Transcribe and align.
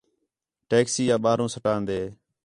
ٹیکسی 0.69 1.03
آ 1.15 1.17
ٻاہروں 1.23 1.49
سٹان٘دے 1.55 2.01